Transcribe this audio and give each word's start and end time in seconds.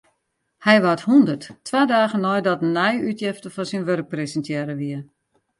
Hy 0.65 0.75
waard 0.83 1.01
hûndert, 1.07 1.43
twa 1.67 1.81
dagen 1.91 2.23
neidat 2.25 2.61
in 2.65 2.73
nije 2.77 3.05
útjefte 3.09 3.49
fan 3.51 3.67
syn 3.69 3.85
wurk 3.87 4.07
presintearre 4.13 4.75
wie. 4.81 4.99